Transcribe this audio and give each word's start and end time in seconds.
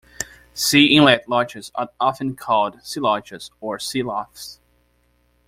Sea-inlet 0.55 1.29
lochs 1.29 1.69
are 1.75 1.89
often 1.99 2.35
called 2.35 2.83
sea 2.83 2.99
lochs 3.01 3.51
or 3.59 3.77
sea 3.77 4.01
loughs. 4.01 4.59